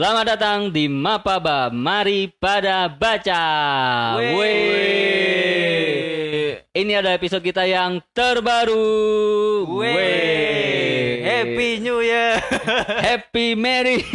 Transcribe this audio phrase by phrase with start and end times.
[0.00, 1.68] Selamat datang di Mapaba.
[1.68, 3.44] Mari pada baca.
[4.32, 4.56] Weh.
[6.72, 9.68] Ini adalah episode kita yang terbaru.
[9.76, 11.20] Weh.
[11.20, 12.40] Happy New Year.
[13.12, 14.00] Happy Merry.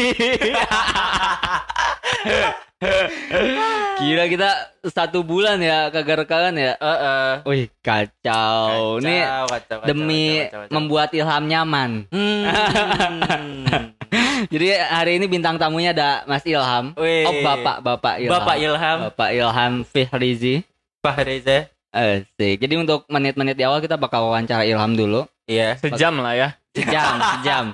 [4.02, 6.74] Kira kita satu bulan ya kagak rekaman ya.
[6.82, 7.46] Heeh.
[7.46, 8.98] Wih kacau.
[8.98, 10.74] Kacau, kacau, kacau, demi kacau, kacau, kacau.
[10.74, 12.10] membuat Ilham nyaman.
[12.10, 13.94] Hmm.
[14.52, 16.94] Jadi hari ini bintang tamunya ada Mas Ilham.
[16.98, 17.26] Wih.
[17.26, 18.34] Oh Bapak Bapak Ilham.
[18.34, 20.56] Bapak Ilham, Bapak Ilham Fihrizi.
[21.02, 21.70] Pak Reza.
[21.96, 22.60] Asik.
[22.60, 25.24] Jadi untuk menit-menit di awal kita bakal wawancara Ilham dulu.
[25.48, 25.80] Iya.
[25.80, 26.50] Sejam lah ya.
[26.76, 27.66] Sejam, sejam.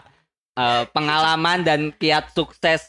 [0.54, 2.86] Eh, pengalaman dan kiat sukses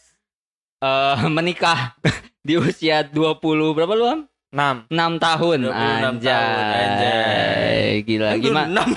[0.82, 1.96] eh, menikah
[2.46, 3.38] di usia 20
[3.72, 4.20] berapa lu Ham?
[4.52, 4.92] 6.
[4.92, 5.58] 6 tahun.
[5.64, 6.28] 26 Anjay.
[6.28, 7.84] tahun, anjay.
[8.04, 8.68] Gila gimana?
[8.68, 8.88] Enam.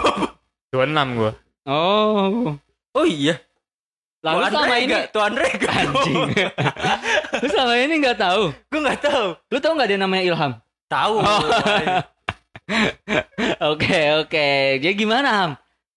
[0.75, 1.31] 26 gua.
[1.63, 2.59] Oh.
[2.91, 3.39] Oh iya.
[4.25, 5.69] Lalu Tuan selama ini Rega, Tuan Rega.
[5.69, 6.17] anjing.
[7.41, 8.43] Lu selama ini nggak tahu.
[8.73, 9.27] Gue nggak tahu.
[9.53, 10.51] Lu tahu nggak dia namanya Ilham?
[10.89, 11.15] Tahu.
[11.21, 11.41] Oh.
[13.61, 14.47] Oke, oke.
[14.81, 15.51] Jadi gimana Ham?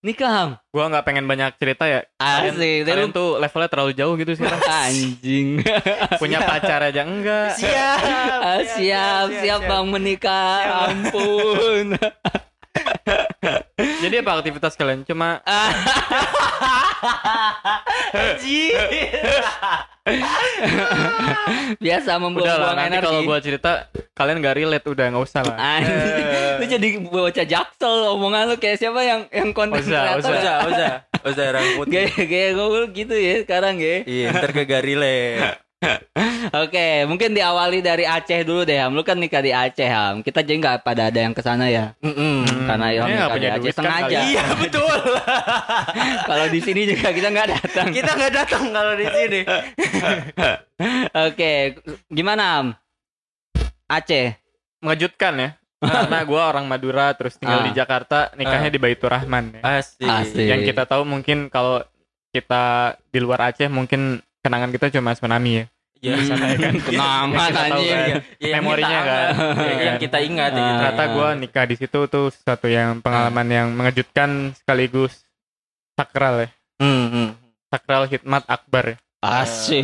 [0.04, 0.50] Nikah Ham?
[0.68, 2.04] Gua nggak pengen banyak cerita ya.
[2.20, 2.78] Kalian, Asik.
[2.84, 4.44] Kalian lu tuh levelnya terlalu jauh gitu sih.
[4.46, 5.64] anjing.
[6.22, 7.56] Punya pacar aja enggak.
[7.56, 7.98] siap.
[8.04, 10.92] Ah, siap, siap, Bang menikah.
[10.92, 11.96] Ampun.
[14.02, 15.02] Jadi apa aktivitas kalian?
[15.06, 15.40] Cuma
[21.84, 23.04] Biasa membuang-buang nanti energi.
[23.04, 25.56] kalau gua cerita kalian nggak relate udah nggak usah lah.
[26.58, 30.32] Lu jadi bocah jaksel omongan lu kayak siapa yang yang konten Usah, kreator.
[30.32, 30.92] Usah, usah.
[31.28, 31.86] Usah rambut.
[31.92, 34.02] Gaya gaya gue gitu ya sekarang ya.
[34.08, 35.36] Iya, ntar ke garile.
[36.50, 38.90] Oke, mungkin diawali dari Aceh dulu deh Ham.
[38.92, 40.20] Lu kan nikah di Aceh Ham.
[40.20, 41.94] Kita jadi nggak pada ada yang ke sana ya.
[42.00, 42.66] Mm-mm.
[42.66, 44.02] Karena Ilham nggak nikah di punya Aceh kan sengaja.
[44.10, 44.26] kali.
[44.28, 44.96] Iya, betul.
[46.24, 47.86] Kalau di sini juga kita nggak datang.
[47.88, 49.40] Kita nggak datang kalau di sini.
[51.28, 51.52] Oke,
[52.08, 52.66] gimana Ham?
[53.86, 54.34] Aceh.
[54.80, 55.50] Mengejutkan ya.
[55.78, 57.64] Karena gua orang Madura terus tinggal Ah.
[57.64, 58.74] di Jakarta, nikahnya Ah.
[58.74, 59.78] di Baitur Rahman ya.
[59.78, 60.02] Asik.
[60.02, 60.42] Asik.
[60.42, 61.86] Yang kita tahu mungkin kalau
[62.28, 65.64] kita di luar Aceh mungkin kenangan kita cuma tsunami ya.
[65.98, 66.74] Ya, Sana ya kan.
[66.78, 67.90] Kenapa Yang kita tahu anjing?
[67.90, 68.06] kan.
[68.38, 69.18] Iya, yang Memorinya kita kan.
[69.18, 69.84] Iya yang- kan.
[69.84, 70.70] yang kita ingat ya Ah.
[70.72, 75.12] Ternyata gua nikah di situ tuh sesuatu yang pengalaman yang mengejutkan sekaligus
[75.92, 76.48] sakral ya.
[76.78, 77.28] Hmm, hmm.
[77.68, 78.96] Sakral hikmat akbar ya.
[79.18, 79.82] Asik.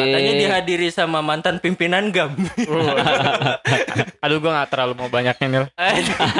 [0.00, 2.32] Katanya dihadiri sama mantan pimpinan GAM.
[4.24, 5.60] Aduh gua nggak terlalu mau banyaknya nih.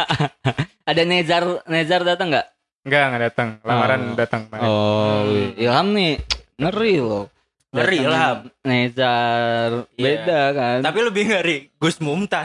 [0.88, 2.46] Ada Nezar Nezar datang nggak?
[2.82, 3.48] Enggak, nggak datang.
[3.60, 4.16] Lamaran Oh.
[4.16, 4.40] datang.
[4.54, 5.22] Oh,
[5.54, 6.12] Ilham nih
[6.56, 7.28] ngeri loh.
[7.72, 8.38] Ngeri, Ilham.
[8.62, 10.04] Nezar Iya.
[10.04, 10.78] beda kan.
[10.84, 12.44] Tapi lebih ngeri Gus Mumtaz.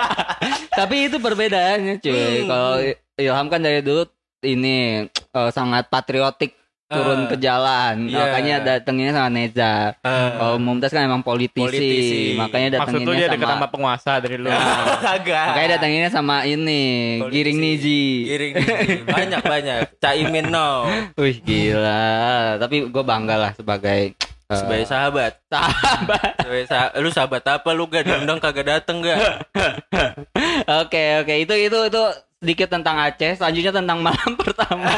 [0.78, 2.16] Tapi itu perbedaannya cuy.
[2.16, 2.48] Hmm.
[2.48, 2.74] Kalau
[3.14, 4.08] Ilham kan dari dulu
[4.40, 6.56] ini eh, sangat patriotik
[6.88, 7.28] turun Ah.
[7.28, 8.08] ke jalan.
[8.08, 8.16] Iya.
[8.16, 10.00] Makanya datangnya sama Nezar.
[10.00, 12.20] Eh, Kalau Mumtaz kan emang politisi, Politisi.
[12.34, 14.48] makanya Maksud lu datanginnya dia deket sama sama penguasa dari lu.
[14.48, 15.44] Kagak.
[15.52, 16.82] makanya datanginnya sama ini
[17.20, 17.36] Politisi.
[17.36, 18.02] Giring Nizi.
[18.24, 18.96] Giring Nizi.
[19.04, 19.78] Banyak banyak.
[20.00, 20.88] Caimin no.
[21.20, 22.08] Wih gila.
[22.56, 24.16] Tapi gue bangga lah sebagai
[24.48, 25.32] Sebagai sahabat.
[25.52, 26.32] sahabat.
[26.40, 29.44] Sebagai sa- lu sahabat apa lu gak diundang kagak dateng gak?
[30.80, 32.02] Oke oke itu itu itu
[32.40, 33.36] sedikit tentang Aceh.
[33.36, 34.88] Selanjutnya tentang malam pertama.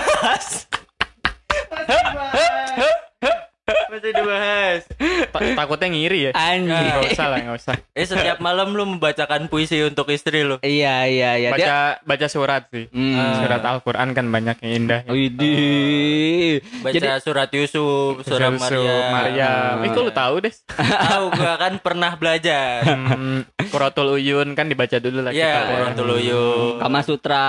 [4.01, 4.81] Masih dibahas.
[5.29, 6.31] Ta- Takutnya ngiri ya.
[6.33, 6.73] Anjing.
[6.73, 7.75] Nggak usah lah, nggak usah.
[7.93, 10.57] Eh setiap malam lu membacakan puisi untuk istri lu.
[10.59, 11.51] Iya iya iya.
[11.51, 12.89] Dia, Baca baca surat sih.
[12.89, 13.37] Hmm.
[13.37, 15.01] Surat Al-Quran kan banyak yang indah.
[15.05, 15.13] ya.
[15.13, 16.65] Widih.
[16.81, 18.97] Baca Jadi surat Yusuf, surat Yusuf, Maria.
[19.11, 19.75] Maryam.
[19.77, 19.85] Ah.
[19.85, 20.55] Eh, kok lu tahu deh?
[21.07, 22.81] Tahu gua kan pernah belajar.
[22.83, 25.61] Hmm, Quratul Uyun kan dibaca dulu lah Iya, kita.
[25.61, 25.69] ya.
[25.71, 26.75] Quratul Uyun.
[26.79, 27.49] Kama Sutra.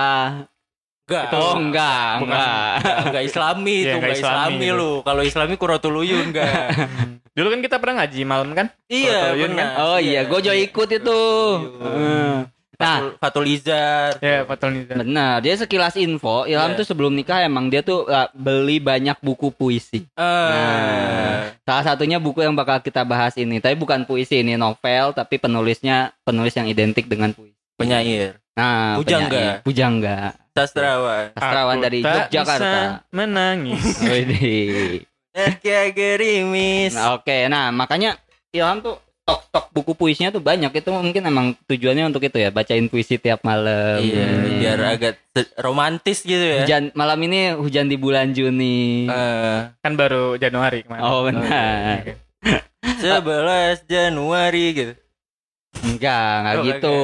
[1.12, 1.24] Enggak.
[1.34, 2.26] Oh enggak Bukan.
[2.26, 2.72] enggak.
[2.74, 4.78] Enggak, enggak islami Iya, itu, enggak enggak islami, islami gitu.
[4.78, 4.92] lu.
[5.02, 6.54] Kalau islami Quratul Uyun enggak.
[7.36, 8.66] Dulu kan kita pernah ngaji malam kan?
[8.86, 9.68] iya, benar.
[9.82, 11.20] Oh iya, gue juga ikut itu.
[11.78, 12.44] Hmm.
[12.74, 14.18] Nah, Fatul, Izar.
[14.18, 14.98] Ya, Fatul Nizar.
[14.98, 15.38] benar.
[15.38, 16.76] Dia sekilas info, Ilham Iya.
[16.76, 20.02] tuh sebelum nikah emang dia tuh uh, beli banyak buku puisi.
[20.10, 21.54] Eh, Nah.
[21.62, 26.10] Salah satunya buku yang bakal kita bahas ini, tapi bukan puisi ini novel, tapi penulisnya
[26.20, 27.54] penulis yang identik dengan puisi.
[27.72, 29.30] penyair, Nah, Pujangga.
[29.30, 29.54] penyair.
[29.62, 30.18] Pujangga.
[30.52, 31.32] Sastrawan.
[31.32, 32.60] Sastrawan Aku dari tak Yogyakarta.
[32.60, 33.84] bisa menangis.
[34.10, 35.04] Widih.
[35.58, 36.92] Kia gerimis.
[36.92, 38.20] Nah, Oke, nah makanya
[38.52, 40.68] Ilham tuh stok-stok buku puisinya tuh banyak.
[40.70, 43.96] Itu mungkin emang tujuannya untuk itu ya, bacain puisi tiap malam.
[43.96, 44.58] Iya, Hmm.
[44.60, 45.14] biar agak
[45.56, 46.62] romantis gitu ya.
[46.62, 49.08] Hujan malam ini hujan di bulan Juni.
[49.08, 51.00] Eh, kan baru Januari kemarin.
[51.00, 52.12] oh benar.
[52.82, 54.92] 11 Januari gitu.
[55.82, 56.96] Enggak, enggak Oh, gitu.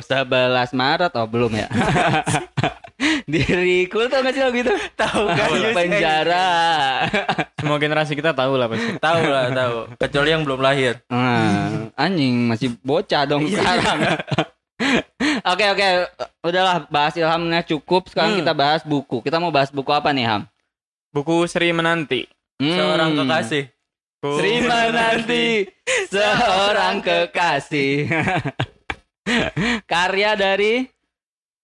[0.00, 1.66] 11 Maret oh belum ya.
[3.26, 4.72] Diriku tau gak sih lagu itu?
[4.94, 5.48] Tahu kan?
[5.74, 6.48] Penjara.
[7.58, 8.96] Semua generasi kita tahu lah pasti.
[8.96, 9.76] Tahu lah, tahu.
[9.98, 11.02] Kecuali yang belum lahir.
[11.06, 13.98] Nah, anjing masih bocah dong sekarang.
[15.46, 15.88] Oke oke,
[16.42, 18.10] udahlah bahas Ilhamnya cukup.
[18.10, 18.40] Sekarang Hmm.
[18.42, 19.22] kita bahas buku.
[19.22, 20.42] Kita mau bahas buku apa nih Ham?
[21.14, 22.26] Buku Sri Menanti.
[22.58, 22.74] Hmm.
[22.74, 23.70] Seorang kekasih.
[24.26, 25.46] Buku- Sri Menanti
[26.12, 28.10] seorang kekasih.
[29.90, 30.86] Karya dari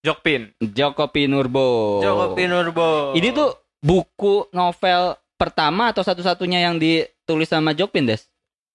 [0.02, 0.50] Jokpin.
[0.58, 2.00] Joko Pinurbo.
[2.02, 3.14] Joko Pinurbo.
[3.14, 8.26] Ini tuh buku novel pertama atau satu-satunya yang ditulis sama Jokpin, Des?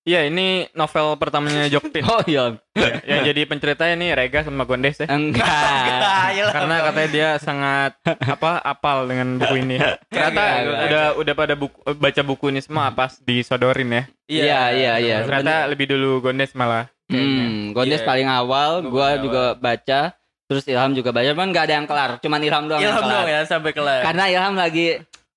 [0.08, 2.00] Iya, ini novel pertamanya Jokpin.
[2.08, 2.56] Oh iya.
[3.04, 5.08] yang jadi penceritanya nih Rega sama Gondes ya.
[5.10, 5.44] Enggak.
[5.44, 6.54] Ayolah.
[6.56, 9.76] Karena katanya dia sangat apa apal dengan buku ini.
[10.08, 10.80] Ternyata Kagak, kagak.
[10.88, 14.04] udah udah pada buku, baca buku ini semua pas disodorin ya.
[14.26, 15.18] Iya, iya, iya.
[15.22, 16.88] Ternyata lebih dulu Gondes malah.
[17.08, 18.08] Hmm, Gondes Iya.
[18.08, 20.00] paling awal, paling juga baca,
[20.46, 23.16] terus Ilham juga baca, cuman nggak ada yang kelar, cuman Ilham doang yang Ilham kelar.
[23.18, 24.00] dong ya sampai kelar.
[24.04, 24.88] Karena Ilham lagi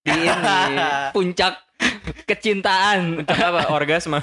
[0.01, 0.27] di ini
[1.15, 1.55] puncak
[2.27, 3.25] kecintaan.
[3.27, 4.19] Apa orgasme?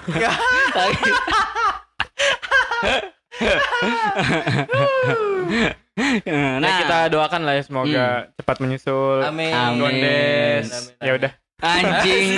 [5.98, 8.06] Nah, nah, kita doakan lah ya semoga
[8.38, 9.26] cepat menyusul.
[9.26, 9.50] Amin.
[9.50, 9.82] Amin.
[9.82, 10.70] Gondes.
[10.70, 11.06] Amin, amin.
[11.10, 11.32] Ya udah.
[11.58, 12.38] anjing.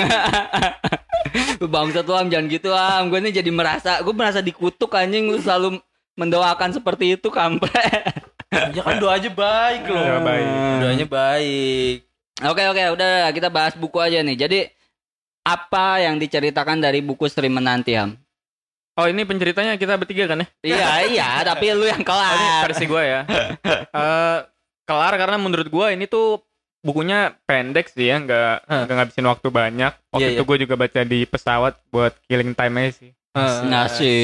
[1.74, 3.12] Bangsat lu Am, jangan gitu Am.
[3.12, 5.76] Gue ini jadi merasa, gue merasa dikutuk anjing lu selalu
[6.16, 8.16] mendoakan seperti itu kampret.
[8.50, 10.02] Ya kan doa aja baik loh.
[10.02, 10.48] Doa baik.
[10.82, 11.98] Doanya baik.
[12.40, 14.36] Oke oke udah kita bahas buku aja nih.
[14.40, 14.60] Jadi
[15.50, 18.14] apa yang diceritakan dari buku Sri Menanti Ham?
[18.94, 20.48] Oh ini penceritanya kita bertiga kan ya?
[20.62, 22.64] iya iya tapi lu yang Oh, ini kelar.
[22.64, 23.22] versi gue ya.
[23.96, 24.38] Eh,
[24.84, 26.44] kelar karena menurut gue ini tuh
[26.80, 29.94] bukunya pendek sih ya, nggak nggak ngabisin waktu banyak.
[30.10, 30.48] Waktu Iya, itu iya.
[30.48, 33.12] gue juga baca di pesawat buat killing time aja sih.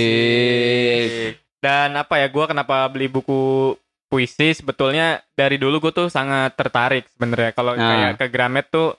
[0.05, 1.35] Nasib.
[1.57, 3.73] Dan apa ya, gue kenapa beli buku
[4.05, 7.51] puisi sebetulnya dari dulu gue tuh sangat tertarik sebenarnya.
[7.51, 7.81] Kalau Nah.
[7.81, 8.93] kayak ke Gramet tuh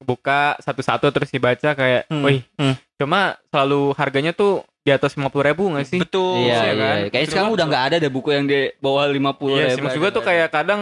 [0.00, 2.22] buka satu-satu terus dibaca kayak, Hmm.
[2.22, 2.74] wih, Hmm.
[2.96, 5.98] cuma selalu harganya tuh di atas lima puluh ribu nggak sih?
[5.98, 6.44] Betul.
[6.44, 6.72] Iya, ya iya.
[6.72, 6.96] kan?
[7.04, 9.84] Kayak Terus sekarang udah nggak ada deh buku yang di bawah 50 Iya sih, ribu.
[9.84, 10.80] maksud gue tuh kayak kadang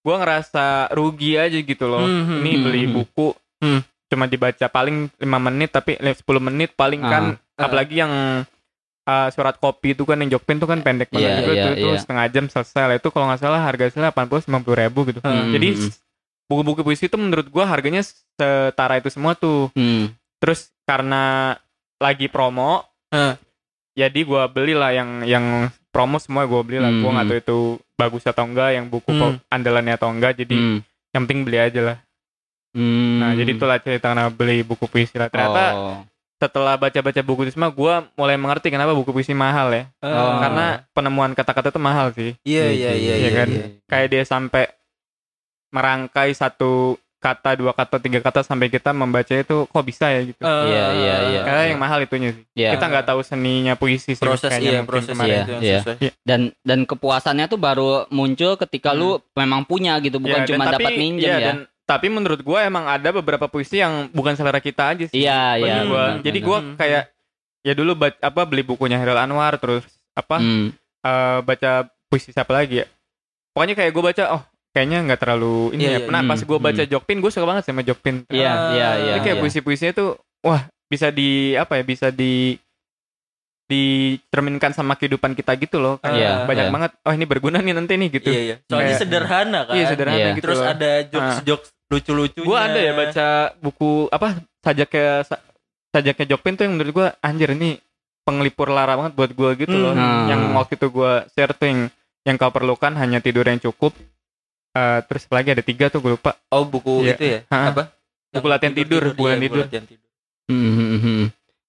[0.00, 2.00] gue ngerasa rugi aja gitu loh.
[2.00, 2.94] Hmm, hmm, Ini hmm, beli hmm.
[2.94, 3.80] buku Hmm.
[4.04, 7.10] cuma dibaca paling 5 menit tapi 10 menit paling Ah.
[7.10, 7.24] kan
[7.56, 7.64] Ah.
[7.64, 8.12] apalagi yang
[9.02, 11.72] uh, surat kopi itu kan yang Jokpin tuh kan pendek banget Iya, juga iya, tuh,
[11.74, 11.98] itu iya.
[11.98, 15.18] setengah jam selesai lah itu kalau nggak salah harga saya 80 90 ribu gitu.
[15.18, 15.98] Hmm, Jadi hmm, s-
[16.44, 19.72] buku-buku puisi itu menurut gua harganya setara itu semua tuh.
[19.72, 20.12] Hmm.
[20.38, 21.56] Terus karena
[21.96, 23.38] lagi promo, Ah.
[23.92, 25.46] jadi gua belilah yang yang
[25.88, 26.90] promo semua gua beli lah.
[26.90, 27.14] Gua Hmm.
[27.16, 27.58] nggak tahu itu
[27.94, 29.38] bagus atau enggak, yang buku Hmm.
[29.48, 30.36] andalannya atau enggak.
[30.36, 30.78] Jadi Hmm.
[31.14, 31.98] yang penting beli aja lah.
[32.74, 33.22] Hmm.
[33.22, 35.30] Nah, jadi itulah cerita kenapa beli buku puisi lah.
[35.30, 35.98] Ternyata Oh.
[36.42, 39.86] setelah baca-baca buku itu semua, gue mulai mengerti kenapa buku puisi mahal ya.
[40.02, 40.42] Oh.
[40.42, 42.34] Karena penemuan kata-kata itu mahal sih.
[42.42, 43.30] Iya iya iya Iya iya.
[43.30, 43.48] kan?
[43.48, 43.64] iya.
[43.86, 44.64] Kayak dia sampai
[45.74, 50.36] merangkai satu kata, dua kata, tiga kata sampai kita membaca itu kok bisa ya gitu.
[50.38, 51.40] Eh, Iya, iya, iya.
[51.40, 52.44] Karena yang mahal itunya sih.
[52.52, 52.76] Iya.
[52.76, 54.20] Kita nggak tahu seninya puisi sih.
[54.20, 55.16] proses kayaknya iya proses.
[55.16, 55.80] Iya, itu yang iya.
[55.80, 55.96] susah.
[56.20, 60.92] dan dan kepuasannya tuh baru muncul ketika lu memang punya gitu, bukan dan cuma dapat
[60.94, 61.48] minjem iya, ya.
[61.50, 65.20] dan- tapi menurut gue emang ada beberapa puisi yang bukan selera kita aja sih.
[65.20, 65.74] Iya, iya.
[65.84, 66.16] gua.
[66.16, 66.76] benar, Jadi gue benar.
[66.80, 67.02] kayak
[67.60, 70.72] ya dulu baca, apa beli bukunya Hairil Anwar terus apa Hmm.
[71.00, 72.86] eh, baca puisi siapa lagi ya.
[73.52, 74.42] Pokoknya kayak gue baca oh
[74.74, 75.98] kayaknya nggak terlalu ini Iya, ya.
[76.00, 76.28] iya, Nah iya.
[76.28, 76.90] pas gue baca Hmm.
[76.90, 78.16] Jokpin gue suka banget sama Jokpin.
[78.26, 79.12] Iya, Ah, iya, iya.
[79.14, 79.42] Jadi kayak iya.
[79.42, 80.08] puisi-puisinya tuh
[80.42, 82.58] wah bisa di apa ya bisa di
[83.64, 85.96] dicerminkan sama kehidupan kita gitu loh.
[85.96, 86.72] Kayak Iya, banyak iya.
[86.72, 86.90] banget.
[87.00, 88.28] Oh ini berguna nih nanti nih gitu.
[88.28, 88.56] Iya iya.
[88.66, 89.74] Soalnya Kayak- sederhana kan.
[89.74, 90.32] Iya sederhana Iya.
[90.32, 90.68] gitu Terus loh.
[90.68, 92.44] ada jokes-jokes lucu-lucunya.
[92.44, 93.26] Gue ada ya baca
[93.56, 94.28] buku apa
[94.60, 95.42] sajaknya sa-
[95.90, 97.78] sajaknya Jokpin tuh yang menurut gue anjir ini
[98.24, 99.94] pengelipur lara banget buat gue gitu loh.
[99.94, 100.28] Hmm.
[100.28, 101.80] Yang waktu itu gue share tuh yang
[102.24, 103.92] yang kau perlukan hanya tidur yang cukup.
[104.74, 106.34] Eh, terus apalagi ada tiga tuh gue lupa.
[106.50, 107.14] Oh buku Iya.
[107.14, 107.40] itu ya?
[107.46, 107.70] Hah?
[107.70, 107.82] Apa?
[108.34, 109.62] Buku latihan tidur, buku iya, latihan tidur.
[109.70, 110.10] latihan tidur.
[110.50, 111.22] Hmm, hmm, hmm.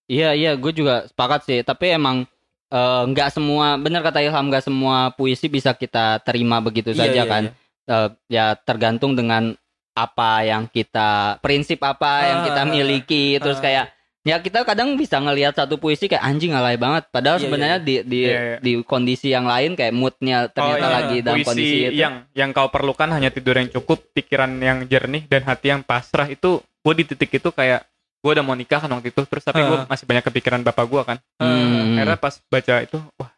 [0.05, 1.59] Iya iya, gue juga sepakat sih.
[1.62, 2.25] Tapi emang
[2.65, 7.21] eh, nggak semua, benar kata Ilham, nggak semua puisi bisa kita terima begitu Iya, saja
[7.21, 7.43] iya, kan.
[7.45, 7.53] iya.
[7.85, 9.53] Eh, ya tergantung dengan
[9.95, 13.38] apa yang kita, prinsip apa yang kita Ah, miliki.
[13.38, 13.63] Terus ah.
[13.63, 13.85] kayak
[14.25, 17.05] ya kita kadang bisa ngelihat satu puisi kayak anjing alay banget.
[17.08, 18.58] Padahal Iya, sebenarnya di di Iya, iya.
[18.58, 20.98] di kondisi yang lain kayak moodnya ternyata Oh, iya.
[20.98, 21.94] lagi dalam Puisi kondisi itu.
[21.96, 26.25] yang yang kau perlukan hanya tidur yang cukup, pikiran yang jernih dan hati yang pasrah
[26.25, 27.86] itu gue di titik itu kayak
[28.20, 29.86] gue udah mau nikah kan waktu itu terus tapi gue Ah.
[29.86, 31.94] masih banyak kepikiran bapak gue kan Hmm.
[31.96, 33.29] akhirnya pas baca itu wah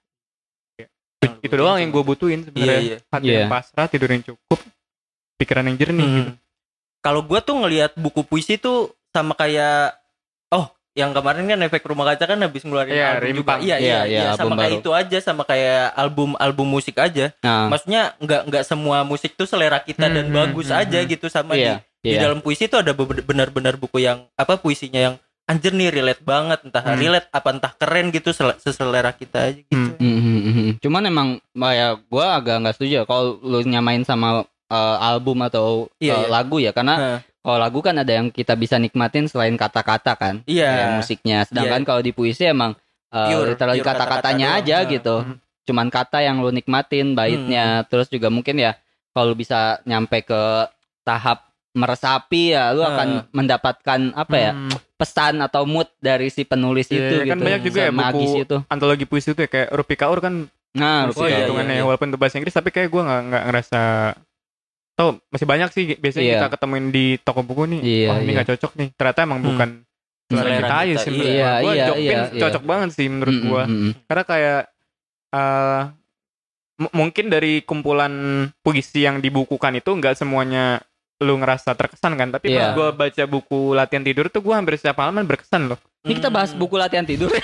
[1.17, 2.97] Yang itu doang yang gue butuhin sebenarnya Iya, iya.
[3.09, 3.35] hati Iya.
[3.37, 4.59] yang pasrah tidur yang cukup
[5.35, 6.15] pikiran yang jernih Hmm.
[6.17, 6.31] gitu
[6.97, 9.95] Kalau gua tuh ngelihat buku puisi tuh sama kayak
[10.97, 13.53] yang kemarin kan efek rumah kaca kan habis ngeluarin Iya, album juga.
[13.55, 14.81] Iya, iya, Iya, iya, iya, sama kayak baru.
[14.81, 17.29] itu aja sama kayak album album musik aja.
[17.39, 20.99] Nah, Maksudnya nggak nggak semua musik tuh selera kita Hmm, dan hmm, bagus hmm, aja
[20.99, 21.07] hmm.
[21.07, 22.25] gitu sama iya, di, di iya.
[22.25, 26.83] dalam puisi itu ada benar-benar buku yang apa puisinya yang anjir nih relate banget entah
[26.83, 26.97] Hmm.
[26.97, 29.71] relate apa entah keren gitu sel- seselera kita aja gitu.
[29.71, 29.95] Hmm.
[29.95, 30.69] Hmm, hmm, hmm, hmm.
[30.81, 35.87] Cuman emang ya gue agak nggak setuju ya kalau lu nyamain sama uh, album atau
[35.97, 36.27] Iya, uh, iya.
[36.27, 40.67] lagu ya karena kalau lagu kan ada yang kita bisa nikmatin selain kata-kata kan Iya.
[40.67, 42.75] kayak musiknya sedangkan kalau di puisi emang
[43.07, 44.59] uh, Pure, literally kata-katanya doang.
[44.61, 44.89] aja Nah.
[44.89, 45.35] gitu Hmm.
[45.63, 48.75] cuman kata yang lu nikmatin baitnya terus juga mungkin ya
[49.11, 50.41] kalau bisa nyampe ke
[51.01, 54.71] tahap meresapi ya lu akan mendapatkan apa ya Hmm.
[54.95, 58.57] pesan atau mood dari si penulis Iya, itu kan gitu banyak juga ya buku itu
[58.67, 61.85] antologi puisi itu ya kayak Rupi Kaur kan nah Oh, iya, hitungannya iya, iya.
[61.85, 63.81] walaupun itu bahasa Inggris tapi kayak gue nggak nggak ngerasa
[64.97, 66.35] tau masih banyak sih biasanya Iya.
[66.35, 68.33] kita ketemuin di toko buku nih Iya, wah ini iya.
[68.33, 69.47] nggak cocok nih ternyata emang Hmm.
[69.47, 69.69] bukan
[70.27, 71.13] selera kita aja sih iya.
[71.13, 71.71] menurut Iya, gua.
[71.71, 72.41] Iya, Jokpin iya, iya.
[72.41, 74.61] cocok banget sih menurut Mm, gua mm, karena kayak
[75.29, 75.81] eh
[76.77, 78.13] m- mungkin dari kumpulan
[78.59, 80.81] puisi yang dibukukan itu nggak semuanya
[81.17, 82.57] lu ngerasa terkesan kan tapi Iya.
[82.59, 86.27] pas gua baca buku latihan tidur tuh gua hampir setiap halaman berkesan loh ini kita
[86.27, 87.29] bahas buku latihan tidur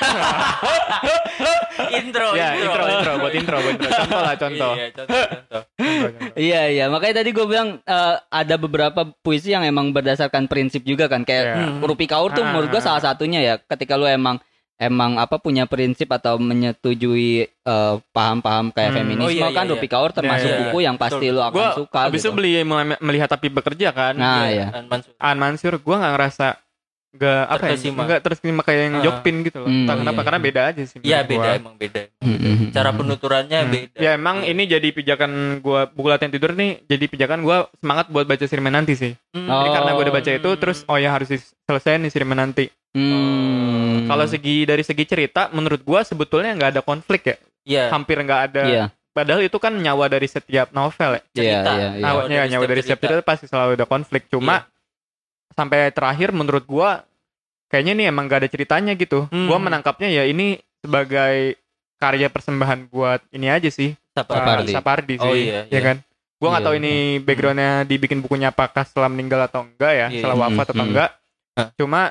[2.03, 5.62] intro, ya intro intro buat intro buat intro contoh lah contoh Iya, contoh, contoh.
[5.74, 6.33] Contoh, contoh.
[6.36, 11.07] Iya iya makanya tadi gue bilang eh, ada beberapa puisi yang emang berdasarkan prinsip juga
[11.07, 11.55] kan kayak Iya.
[11.55, 11.79] Hmm.
[11.81, 14.38] Rupi Kaur tuh Ah, menurut gue ah, salah satunya ya ketika lu emang
[14.75, 19.00] emang apa punya prinsip atau menyetujui eh, paham-paham kayak Hmm.
[19.00, 20.62] feminisme Oh, iya, kan iya, Rupi Kaur termasuk iya, iya.
[20.65, 21.33] buku yang pasti Betul.
[21.33, 22.36] lu akan gua suka abis itu gitu.
[22.36, 24.67] beli mel- melihat tapi bekerja kan Nah, iya.
[24.72, 25.12] Dan Mansur.
[25.17, 26.48] An Mansur gue nggak ngerasa
[27.13, 28.01] gak apa ya Terkesima.
[28.03, 29.03] nggak terkesima kayak yang Ah.
[29.03, 30.25] Jokpin gitu loh Hmm, entah oh, kenapa iya.
[30.25, 31.53] karena beda aja sih Iya beda gua.
[31.55, 32.01] emang beda.
[32.17, 33.00] Hmm, hmm, hmm, Cara hmm.
[33.00, 33.72] penuturannya Hmm.
[33.72, 33.98] beda.
[33.98, 34.50] ya emang Iya.
[34.50, 38.72] ini jadi pijakan gua buku latihan tidur nih jadi pijakan gua semangat buat baca Sirmen
[38.72, 39.46] nanti sih Hmm.
[39.46, 39.60] Oh.
[39.60, 41.29] Jadi karena gue udah baca itu terus oh ya harus
[41.62, 44.05] selesai nih Sirmen nanti Hmm.
[44.05, 47.84] kalau segi dari segi cerita menurut gua sebetulnya nggak ada konflik ya Iya.
[47.89, 51.72] hampir nggak ada Iya padahal itu kan nyawa dari setiap novel ya iya cerita.
[51.72, 52.01] iya iya.
[52.01, 53.12] Nyawa, Nyawa ya, dari nyawa setiap dari setiap cerita.
[53.13, 54.55] cerita pasti selalu ada konflik cuma
[55.53, 57.05] sampai terakhir menurut gua
[57.67, 59.48] kayaknya nih emang gak ada ceritanya gitu Hmm.
[59.48, 61.57] gua menangkapnya ya ini sebagai
[61.95, 64.69] karya persembahan buat ini aja sih Sapardi.
[64.69, 65.81] Uh, Sapardi sih Oh, iya, ya iya.
[65.81, 65.98] kan
[66.38, 70.19] gua nggak Iya, tahu ini backgroundnya dibikin bukunya apakah setelah meninggal atau enggak ya Iya,
[70.19, 70.43] setelah iya.
[70.43, 71.10] wafat atau Hmm, enggak
[71.53, 71.69] Hah.
[71.74, 72.01] cuma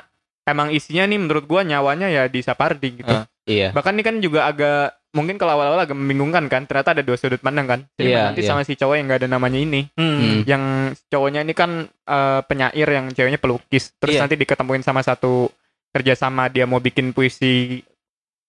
[0.42, 4.46] emang isinya nih menurut gua nyawanya ya di Sapardi gitu iya bahkan ini kan juga
[4.46, 8.32] agak mungkin kalau awal-awal agak membingungkan kan ternyata ada dua sudut pandang kan Jadi Iya,
[8.32, 8.48] nanti iya.
[8.48, 10.16] sama si cowok yang nggak ada namanya ini Hmm.
[10.16, 10.40] Hmm.
[10.44, 10.62] yang
[11.06, 14.24] cowoknya ini kan eh, penyair yang ceweknya pelukis terus Iya.
[14.24, 15.52] nanti diketemuin sama satu
[15.92, 17.84] kerjasama dia mau bikin puisi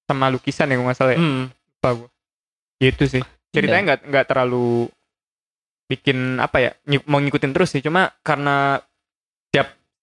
[0.03, 1.51] sama lukisan ya nggak salah ya Hmm.
[2.79, 3.51] gitu sih Iya.
[3.53, 4.87] ceritanya nggak nggak terlalu
[5.85, 6.71] bikin apa ya
[7.05, 8.79] mau ngikutin terus sih cuma karena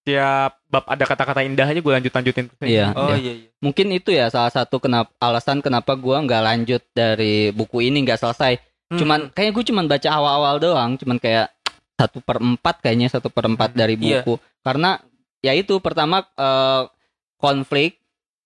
[0.01, 2.89] tiap bab ada kata-kata indah aja gue lanjut lanjutin terus Iya.
[2.97, 3.17] Oh iya.
[3.17, 3.47] iya iya.
[3.61, 8.17] mungkin itu ya salah satu kenapa alasan kenapa gua nggak lanjut dari buku ini nggak
[8.17, 8.57] selesai
[8.91, 8.99] Hmm.
[8.99, 11.47] cuman kayak gue cuman baca awal-awal doang cuman kayak
[11.95, 14.19] satu per empat kayaknya satu per empat Hmm, dari iya.
[14.19, 14.99] buku karena
[15.39, 16.83] ya itu pertama eh,
[17.37, 18.01] konflik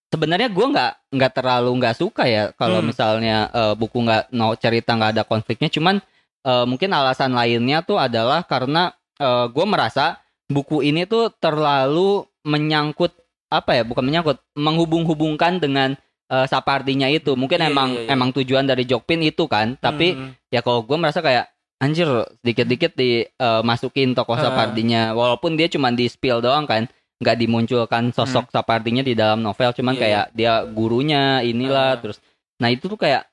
[0.05, 2.88] sebenarnya gua nggak nggak terlalu nggak suka ya kalau Hmm.
[2.91, 5.97] misalnya eh, buku nggak no cerita nggak ada konfliknya cuman
[6.45, 13.11] eh, mungkin alasan lainnya tuh adalah karena eh, gua merasa buku ini tuh terlalu menyangkut
[13.49, 18.09] apa ya bukan menyangkut menghubung-hubungkan dengan eh, Sapardinya itu mungkin Iya, emang iya, iya.
[18.11, 20.33] emang tujuan dari Jokpin itu kan tapi Hmm.
[20.49, 22.07] ya kalau gue merasa kayak anjir
[22.41, 24.49] sedikit-dikit dimasukin tokoh Ah.
[24.49, 29.71] Sapardinya walaupun dia cuma di spill doang kan nggak dimunculkan sosok Sapardinya di dalam novel
[29.71, 31.99] cuman Iya, kayak dia gurunya inilah Ah.
[31.99, 32.17] terus
[32.57, 33.27] nah itu tuh kayak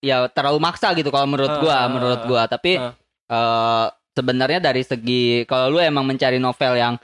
[0.00, 1.88] ya terlalu maksa gitu kalau menurut gua Ah.
[1.88, 2.94] menurut gua tapi Ah.
[3.28, 3.86] eh,
[4.20, 6.94] sebenarnya dari segi kalau lu emang mencari novel yang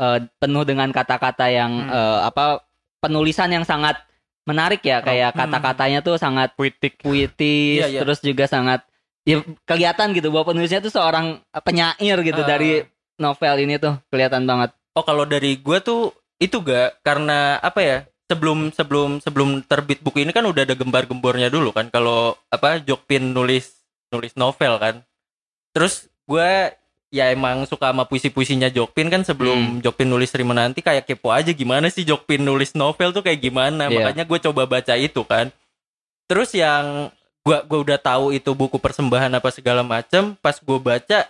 [0.00, 1.92] eh, penuh dengan kata-kata yang Hmm.
[1.92, 2.64] eh, apa
[2.98, 4.00] penulisan yang sangat
[4.42, 5.38] menarik ya kayak Hmm.
[5.46, 8.00] kata-katanya tuh sangat puitik puitis Iya, iya.
[8.00, 8.82] terus juga sangat
[9.22, 12.48] ya kelihatan gitu bahwa penulisnya tuh seorang penyair gitu Ah.
[12.48, 12.82] dari
[13.20, 17.98] novel ini tuh kelihatan banget Oh kalau dari gua tuh itu gak karena apa ya
[18.26, 23.30] sebelum sebelum sebelum terbit buku ini kan udah ada gembar-gembornya dulu kan kalau apa Jokpin
[23.30, 23.76] nulis
[24.10, 24.94] nulis novel kan
[25.70, 26.72] terus gua
[27.12, 31.52] ya emang suka sama puisi-puisinya Jokpin kan sebelum Jokpin nulis Sri Menanti kayak kepo aja
[31.52, 33.92] gimana sih Jokpin nulis novel tuh kayak gimana.
[33.92, 34.00] Iya.
[34.00, 35.52] makanya gue coba baca itu kan.
[36.24, 37.12] Terus yang
[37.44, 41.28] gua gua udah tahu itu buku persembahan apa segala macam pas gua baca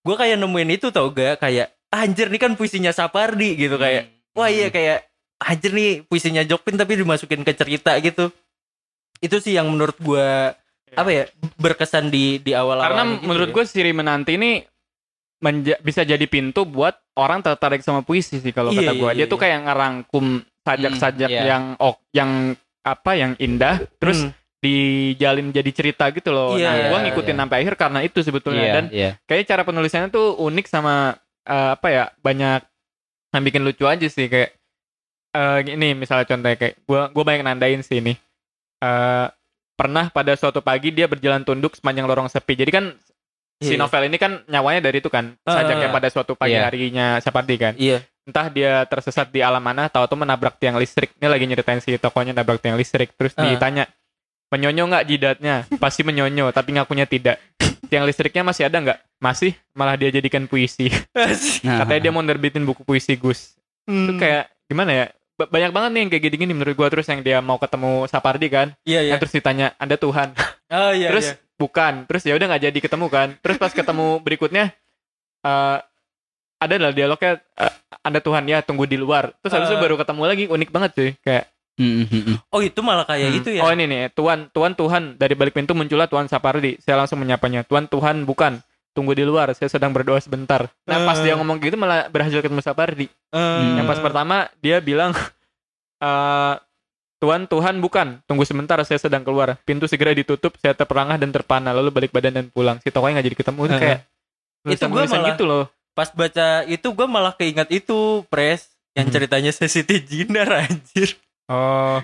[0.00, 4.08] gua kayak nemuin itu tau gak kayak anjir nih kan puisinya Sapardi gitu kayak.
[4.32, 5.04] Wah iya kayak
[5.36, 8.32] anjir nih puisinya Jokpin tapi dimasukin ke cerita gitu.
[9.20, 10.56] Itu sih yang menurut gua
[10.92, 11.24] apa ya
[11.56, 14.62] berkesan di di awal karena awal menurut gue Siri Menanti ini
[15.38, 19.14] menja- bisa jadi pintu buat orang tertarik sama puisi sih kalau Iya, kata gue iya,
[19.14, 19.44] dia iya, tuh iya.
[19.46, 20.24] kayak ngerangkum
[20.60, 21.44] sajak-sajak Hmm, iya.
[21.46, 22.30] yang ok yang
[22.80, 24.32] apa yang indah terus Hmm.
[24.60, 26.52] dijalin jadi cerita gitu loh.
[26.52, 27.40] Iya, nah, iya, gua ngikutin iya.
[27.40, 29.10] sampai akhir karena itu sebetulnya Iya, dan iya.
[29.24, 32.60] kayaknya cara penulisannya tuh unik sama eh, apa ya banyak
[33.32, 34.52] yang bikin lucu aja sih kayak
[35.30, 38.12] eh ini misalnya contohnya kayak gua gua banyak nandain sih ini
[38.80, 39.26] Eh
[39.80, 42.84] pernah pada suatu pagi dia berjalan tunduk sepanjang lorong sepi jadi kan
[43.60, 43.80] si Iya.
[43.80, 45.94] novel ini kan nyawanya dari itu kan Ah, sajaknya ah.
[45.96, 46.68] pada suatu pagi Iya.
[46.68, 48.04] harinya Sapardi kan Iya.
[48.24, 51.96] entah dia tersesat di alam mana tahu tuh menabrak tiang listrik ini lagi nyeritain si
[51.96, 53.48] tokonya nabrak tiang listrik terus Ah.
[53.48, 53.88] ditanya
[54.48, 57.40] menyonyo nggak jidatnya pasti menyonyo tapi ngakunya tidak
[57.88, 60.92] tiang listriknya masih ada nggak masih malah dia jadikan puisi
[61.80, 63.56] katanya dia mau nerbitin buku puisi Gus
[63.88, 64.06] Hmm.
[64.06, 65.06] itu kayak gimana ya
[65.48, 68.68] banyak banget nih yang kayak gini-gini menurut gua terus yang dia mau ketemu Sapardi kan
[68.84, 69.10] Iya, iya.
[69.14, 70.36] yang terus ditanya anda Tuhan
[70.74, 71.34] Oh iya, terus iya.
[71.56, 74.74] bukan terus ya udah nggak jadi ketemu kan terus pas ketemu berikutnya
[75.40, 75.78] eh
[76.60, 77.72] ada lah dialognya eh,
[78.04, 79.82] anda Tuhan ya tunggu di luar terus habis itu Eh.
[79.82, 81.46] baru ketemu lagi unik banget cuy kayak.
[82.52, 83.64] Oh, itu malah kayak hmm, itu ya.
[83.64, 87.64] oh ini nih Tuhan Tuhan Tuhan dari balik pintu muncullah Tuhan Sapardi saya langsung menyapanya
[87.64, 90.66] Tuhan Tuhan bukan tunggu di luar saya sedang berdoa sebentar.
[90.84, 91.24] Nah pas Eh.
[91.24, 93.06] dia ngomong gitu malah berhasil ketemu Sapardi.
[93.06, 95.14] Eh, yang pas pertama dia bilang
[95.98, 96.54] eh
[97.18, 98.24] Tuhan Tuhan bukan.
[98.24, 99.60] Tunggu sebentar saya sedang keluar.
[99.62, 101.70] Pintu segera ditutup saya terperangah dan terpana.
[101.70, 102.80] Lalu balik badan dan pulang.
[102.80, 103.80] Si tokonya nggak jadi ketemu itu Eh.
[103.80, 104.08] kayak Itu
[104.88, 105.64] gua tulisan-tulisan malah- gitu loh.
[105.90, 109.12] pas baca itu gue malah keinget itu pres yang Hmm.
[109.12, 111.12] ceritanya Sesiti Jinar anjir.
[111.44, 112.00] Oh.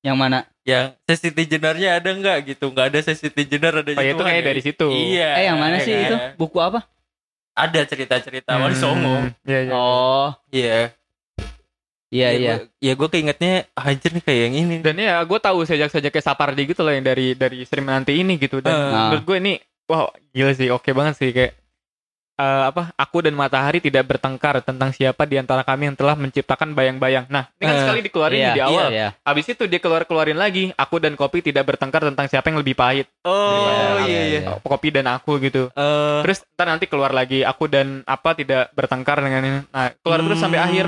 [0.00, 0.38] Yang mana?
[0.68, 4.36] Yang Sesiti Jinarnya ada nggak gitu nggak ada Sesiti Jinar ada Oh, ya, itu kayak
[4.36, 4.46] ya.
[4.46, 4.86] dari situ.
[4.86, 6.04] iya eh yang mana iya sih kan?
[6.04, 6.16] itu?
[6.36, 6.80] Buku apa?
[7.56, 10.92] ada cerita-cerita Wali Songo iya iya Oh, iya
[12.08, 12.54] iya iya.
[12.54, 16.08] gua- ya gue keingetnya anjir nih kayak yang ini dan ya gue tahu sejak sejak
[16.10, 18.92] kayak Sapardi gitu loh yang dari dari Sri Menanti ini gitu dan Eh.
[19.10, 19.52] menurut gue ini
[19.84, 21.52] wow gila sih oke banget sih kayak
[22.38, 26.72] eh, apa aku dan matahari tidak bertengkar tentang siapa di antara kami yang telah menciptakan
[26.72, 30.02] bayang-bayang nah ini kan Eh, sekali dikeluarin Iya, di awal Iya, Habis itu dia keluar
[30.02, 30.70] keluarin lagi.
[30.72, 33.10] Aku dan kopi tidak bertengkar tentang siapa yang lebih pahit.
[33.20, 35.68] oh Daripada iya iya aku- Kopi dan aku gitu.
[35.68, 37.42] Eh, Terus ntar nanti keluar lagi.
[37.42, 39.60] Aku dan apa tidak bertengkar dengan ini.
[39.68, 40.86] Nah keluar terus sampai hmm, akhir.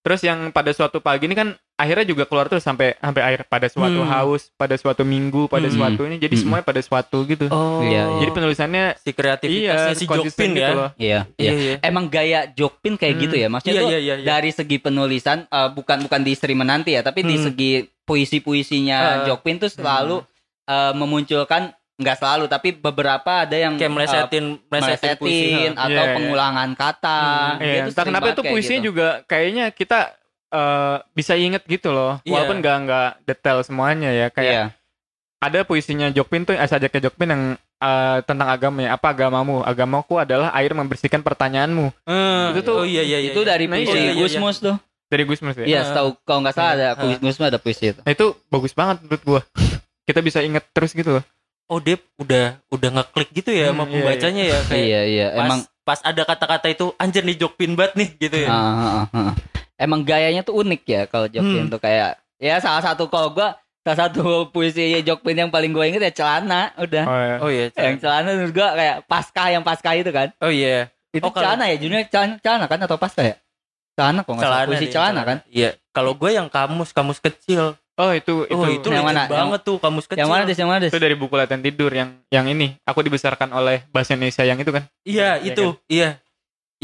[0.00, 3.66] Terus yang pada suatu pagi ini kan akhirnya juga keluar terus sampai sampai akhir pada
[3.66, 4.06] suatu Hmm.
[4.06, 5.74] haus, pada suatu minggu, pada Hmm.
[5.74, 6.16] suatu ini.
[6.16, 6.42] Jadi Hmm.
[6.46, 7.50] semuanya pada suatu gitu.
[7.50, 8.02] oh Iya, iya.
[8.22, 10.90] Jadi penulisannya si kreativitasnya iya si Jokpin gitu ya loh.
[10.94, 11.50] Iya, iya.
[11.50, 13.22] iya iya Emang gaya Jokpin kayak Hmm.
[13.26, 13.48] gitu ya?
[13.50, 14.26] Maksudnya iya tuh iya iya iya.
[14.28, 17.44] dari segi penulisan eh, bukan bukan di Sri Menanti ya, tapi di Hmm.
[17.44, 17.72] segi
[18.04, 19.14] puisi-puisinya Eh.
[19.26, 20.22] Jokpin tuh selalu
[20.64, 25.82] eh, memunculkan nggak selalu tapi beberapa ada yang kayak eh, melesetin melesetin puisi melesetin ha.
[25.84, 26.14] atau Iya, iya.
[26.16, 27.20] pengulangan kata.
[27.20, 27.60] Hmm.
[27.60, 28.88] Iya, tuh entah kenapa itu puisinya gitu.
[28.90, 29.98] juga kayaknya kita
[30.54, 32.22] eh, bisa inget gitu loh.
[32.22, 32.30] Iya.
[32.32, 34.26] Walaupun nggak nggak detail semuanya ya.
[34.28, 34.64] Kayak Iya.
[35.40, 37.42] ada puisinya Jokpin tuh eh, sajaknya Jokpin yang
[37.76, 38.94] eh, tentang agama ya.
[38.94, 39.60] Apa agamamu?
[39.60, 41.90] Agamaku adalah air membersihkan pertanyaanmu.
[42.06, 44.20] Eh, Itu tuh- oh iya iya iya itu dari Nah, puisi iya, iya, iya.
[44.20, 44.76] Gusmus tuh.
[45.04, 45.64] Dari Gusmus ya.
[45.64, 45.84] Iya, Ah.
[45.84, 47.18] setahu kalau nggak salah ada Ah.
[47.18, 48.00] Gusmus ada puisi itu.
[48.00, 49.40] Nah itu bagus banget menurut gua.
[50.06, 51.24] Kita bisa inget terus gitu loh.
[51.64, 55.26] oh dia udah udah ngeklik gitu ya sama Hmm, iya, pembacanya ya kayak Iya, iya.
[55.30, 58.90] pas, Emang pas ada kata-kata itu anjir nih Jokpin banget nih gitu ya Ah, ah,
[59.08, 59.32] ah, ah.
[59.76, 61.72] Emang gayanya tuh unik ya kalau Jokpin Hmm.
[61.72, 66.02] tuh kayak ya salah satu kalau gua salah satu puisi Jokpin yang paling gue inget
[66.02, 67.04] ya celana udah.
[67.04, 67.36] Oh, ya.
[67.38, 70.30] oh iya Yang celana menurut gua kayak pasca yang pasca itu kan.
[70.38, 73.36] oh iya Itu Oh, kalau- celana ya, judulnya celana, celana kan atau pasca ya?
[73.94, 75.38] Celana kok nggak salah puisi nih, celana kan?
[75.48, 79.30] iya kalau gue yang kamus kamus kecil oh itu itu, oh itu Yang mana?
[79.30, 80.58] banget tuh kamus kecil Yang mana des?
[80.58, 80.90] Yang mana des?
[80.90, 82.74] itu dari buku latihan tidur yang yang ini.
[82.82, 84.82] Aku dibesarkan oleh bahasa Indonesia yang itu kan.
[85.04, 86.18] iya Iya itu iya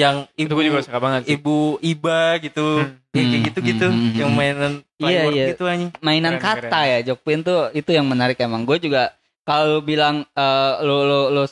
[0.00, 1.36] yang Itu ibu gue juga suka banget sih.
[1.36, 2.96] ibu iba gitu Hmm.
[3.10, 4.38] Ya, kayak Hmm, gitu gitu hmm, hmm, yang hmm.
[4.38, 5.44] mainan Iya, iya.
[5.50, 6.90] gitu anjing Mainan Keren, kata keren.
[6.90, 8.62] ya Jokpin tuh itu yang menarik emang.
[8.62, 11.50] Gue juga kalau bilang eh, lo lo lo eh,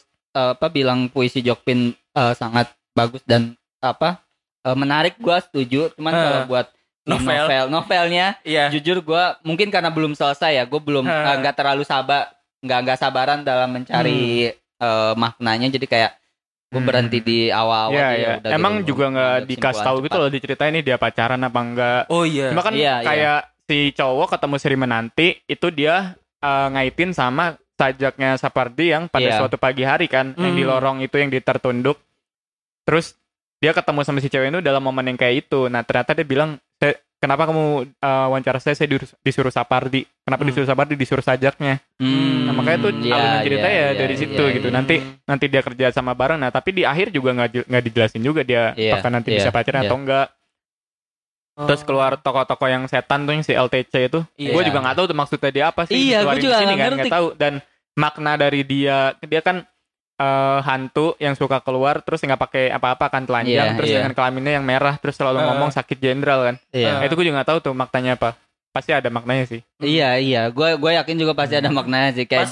[0.55, 4.23] apa bilang puisi Jokpin eh, sangat bagus dan apa
[4.63, 5.91] eh, menarik gue setuju.
[5.93, 6.67] Cuman Eh, kalau buat
[7.05, 7.27] novel.
[7.43, 11.33] novel novelnya iya jujur gue mungkin karena belum selesai ya gue belum Hah.
[11.33, 12.31] eh, nggak terlalu sabar
[12.61, 16.13] nggak nggak sabaran dalam mencari eh, maknanya jadi kayak
[16.69, 18.33] gue berhenti di awal-awal Iya aja, iya.
[18.39, 22.03] udah Emang gitu, juga nggak dikasih tahu gitu loh diceritain nih dia pacaran apa enggak.
[22.09, 23.07] oh iya Cuma kan Iya, iya.
[23.07, 29.25] kayak si cowok ketemu Sri Menanti itu dia eh, ngaitin sama sajaknya Sapardi yang pada
[29.25, 29.39] Iya.
[29.39, 30.71] suatu pagi hari kan yang di Hmm.
[30.71, 31.97] lorong itu yang ditertunduk.
[32.83, 33.17] Terus
[33.57, 35.67] dia ketemu sama si cewek itu dalam momen yang kayak itu.
[35.67, 40.07] Nah ternyata dia bilang, "Saya- kenapa kamu eh, wawancara saya, saya disuruh, disuruh Sapardi.
[40.23, 40.51] Kenapa Hmm.
[40.51, 41.83] disuruh Sapardi, disuruh sajaknya.
[41.99, 44.69] Hmm, Nah, makanya tuh iya, alunan cerita iya, ya iya, dari iya, situ iya, gitu.
[44.71, 44.75] iya.
[44.79, 44.95] Nanti
[45.27, 46.39] nanti dia kerja sama bareng.
[46.41, 49.51] Nah tapi di akhir juga nggak nggak dijelasin juga dia Iya, apakah nanti iya, bisa
[49.53, 49.91] pacaran iya.
[49.91, 50.27] atau enggak.
[51.59, 54.23] Terus keluar tokoh-tokoh yang setan tuh yang si LTC itu.
[54.39, 54.55] Iya.
[54.55, 55.95] Gue juga nggak tahu tuh maksudnya dia apa sih.
[55.99, 57.01] Iya, gua juga di sini nggak kan, ngerti.
[57.03, 57.27] nggak tahu.
[57.35, 57.53] Dan
[57.99, 59.67] makna dari dia dia kan
[60.19, 63.97] eh, hantu yang suka keluar terus nggak pakai apa-apa kan telanjang Iya, terus iya.
[63.99, 65.47] dengan kelaminnya yang merah terus selalu Eh.
[65.47, 66.57] ngomong sakit jenderal kan.
[66.71, 66.91] Iya.
[66.93, 68.35] Nah, itu gue juga nggak tahu tuh maknanya apa.
[68.69, 69.61] Pasti ada maknanya sih.
[69.79, 72.51] Iya iya, gue gue yakin juga pasti ada maknanya sih kayak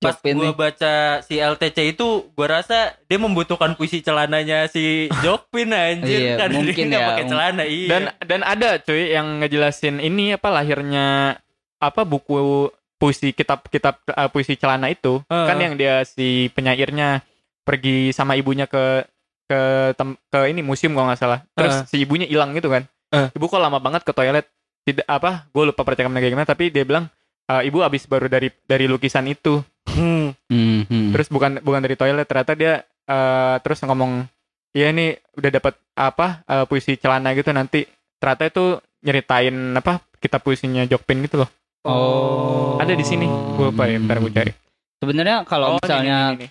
[0.00, 5.68] Pas pas gue baca si LTC itu gue rasa dia membutuhkan puisi celananya si Jokpin
[5.68, 7.08] anjir Iya, kan mungkin dia nggak ya.
[7.12, 11.36] pakai celana iya Dan dan ada cuy yang ngejelasin ini apa lahirnya
[11.76, 15.46] apa buku puisi kitab kitab eh, puisi celana itu Eh.
[15.48, 17.24] kan yang dia si penyairnya
[17.64, 19.08] pergi sama ibunya ke
[19.48, 19.60] ke
[19.96, 21.40] tem- ke ini museum kalau nggak salah.
[21.56, 21.84] Terus Eh.
[21.88, 22.84] si ibunya hilang gitu kan.
[23.10, 23.32] Eh.
[23.32, 24.44] Ibu kok lama banget ke toilet.
[24.80, 25.48] Tidak apa?
[25.50, 27.08] Gue lupa percakapannya kayak gimana tapi dia bilang
[27.46, 29.58] "Eh, ibu abis baru dari dari lukisan itu.
[29.90, 30.36] Hmm.
[30.46, 31.10] Hmm, hmm.
[31.10, 34.22] Terus bukan bukan dari toilet ternyata dia eh, terus ngomong
[34.70, 37.82] iya ini udah dapat apa eh, puisi celana gitu nanti
[38.16, 38.64] ternyata itu
[39.02, 41.50] nyeritain apa kitab puisinya Jokpin gitu loh.
[41.82, 42.76] Oh.
[42.76, 43.24] Ada di sini.
[43.26, 44.52] Gue lupa ya, bentar gue cari.
[45.00, 46.48] Sebenarnya kalau Oh, misalnya ini, ini, ini.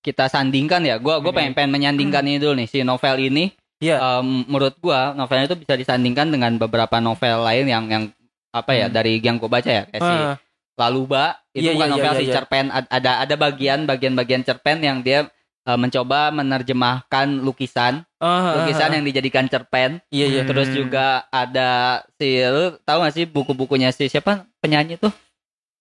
[0.00, 1.36] kita sandingkan ya, gue gue Ini.
[1.36, 3.52] pengen pengen menyandingkan ini dulu nih si novel ini.
[3.80, 3.96] Iya.
[3.96, 8.04] em, menurut gua novelnya itu bisa disandingkan dengan beberapa novel lain yang yang
[8.52, 8.94] apa ya Hmm.
[8.94, 10.36] dari yang gue baca ya kayak si Ah.
[10.76, 12.34] Laluba itu Iya, bukan iya, novel iya, si iya.
[12.36, 18.60] cerpen Ad- ada ada bagian bagian bagian cerpen yang dia eh, mencoba menerjemahkan lukisan Ah,
[18.60, 18.96] lukisan ah, ah.
[19.00, 20.76] yang dijadikan cerpen iya iya terus Hmm.
[20.76, 25.12] juga ada si lu tahu gak sih buku-bukunya si siapa penyanyi tuh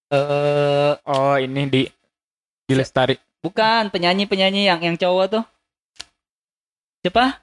[0.10, 1.82] eh Oh ini di
[2.64, 3.20] di lestari.
[3.40, 5.44] bukan penyanyi penyanyi yang yang cowok tuh
[7.00, 7.40] siapa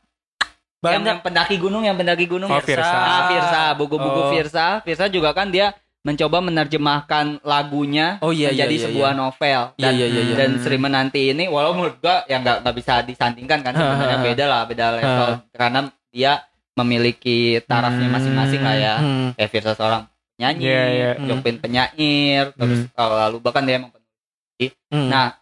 [0.84, 2.62] yang, banyak yang pendaki gunung yang pendaki gunung Oh, ya?
[2.62, 2.84] Firsa.
[2.94, 4.30] Ah, Firsa buku-buku Oh.
[4.30, 5.72] Firsa Firsa juga kan dia
[6.06, 9.18] mencoba menerjemahkan lagunya oh iya iya menjadi iya, sebuah iya.
[9.18, 10.34] novel Iya, dan iya, iya, iya.
[10.38, 14.44] dan Sri Menanti ini walau menurut gua ya nggak nggak bisa disandingkan kan sebenarnya beda
[14.46, 16.32] lah beda level karena dia
[16.76, 19.28] memiliki tarafnya masing-masing lah ya Hmm.
[19.34, 21.10] kayak seorang penyanyi Iya, iya.
[21.18, 25.10] Jokpin penyair terus kalau lalu bahkan dia emang penulis Hmm.
[25.10, 25.34] Nah,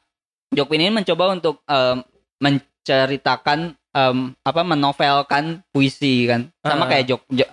[0.50, 2.00] Jokpin ini mencoba untuk em,
[2.40, 3.58] menceritakan
[3.90, 6.50] em, apa menovelkan puisi kan.
[6.60, 6.88] Sama Ah.
[6.88, 7.52] kayak Jok, Jo-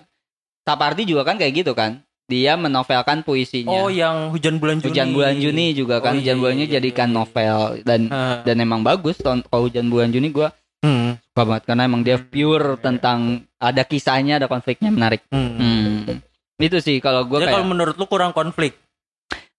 [0.62, 2.02] Sapardi juga kan kayak gitu kan.
[2.30, 3.68] Dia menovelkan puisinya.
[3.68, 6.14] oh yang hujan bulan Juni Hujan bulan Juni juga kan.
[6.14, 7.18] Oh, iya, Hujan bulan iya, Juni iya, jadikan iya, iya.
[7.18, 8.38] novel dan Ah.
[8.46, 11.14] dan emang bagus tahun kalau hujan bulan Juni gua Hmm.
[11.14, 15.22] suka banget karena emang dia pure tentang ada kisahnya, ada konfliknya menarik.
[15.30, 15.54] Hmm.
[15.54, 16.18] Hmm.
[16.58, 18.74] Itu sih kalau gua Jadi kayak kalau menurut lu kurang konflik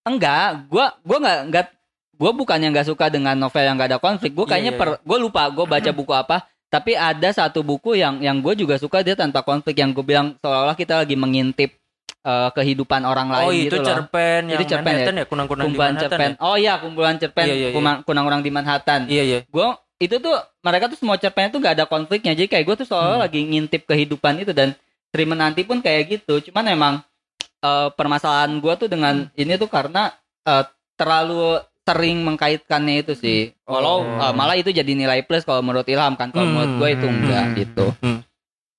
[0.04, 1.66] Enggak, gua gua nggak nggak
[2.20, 4.36] gua bukannya nggak suka dengan novel yang nggak ada konflik.
[4.36, 7.94] Gua Iya, kayaknya iya, per gua lupa gua baca buku apa, tapi ada satu buku
[7.94, 11.78] yang yang gue juga suka dia tanpa konflik yang gue bilang seolah-olah kita lagi mengintip
[12.24, 13.86] eh, kehidupan orang lain oh itu gitu loh.
[13.86, 14.92] cerpen yang Itu cerpen ya?
[14.98, 16.32] Manhattan ya kunang-kunang di Manhattan cerpen.
[16.40, 17.94] Oh iya, kumpulan cerpen Iya, iya, iya.
[18.02, 19.00] Kunang-kunang di Manhattan.
[19.06, 19.12] ya?
[19.12, 22.32] iya iya Gua itu tuh mereka tuh semua cerpennya tuh gak ada konfliknya.
[22.32, 23.24] Jadi kayak gue tuh seolah Hmm.
[23.24, 24.76] lagi ngintip kehidupan itu dan
[25.08, 26.44] Sri Menanti pun kayak gitu.
[26.44, 26.94] Cuman emang
[27.60, 29.36] eh, permasalahan gue tuh dengan Hmm.
[29.38, 30.12] ini tuh karena
[30.44, 33.40] eh, terlalu sering mengkaitkannya itu sih.
[33.64, 34.20] Walau Oh.
[34.22, 36.28] eh, malah itu jadi nilai plus kalau menurut Ilham kan.
[36.30, 36.54] Kalau Hmm.
[36.54, 37.56] menurut gue itu enggak Hmm.
[37.56, 37.86] gitu.
[38.00, 38.20] Hmm.